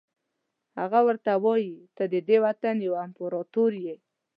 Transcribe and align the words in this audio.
هغه 0.79 0.99
ورته 1.07 1.31
وایي 1.43 1.75
ته 1.95 2.03
ددې 2.13 2.37
وطن 2.45 2.75
یو 2.87 2.93
امپراتور 3.05 3.71
یې. 3.85 3.95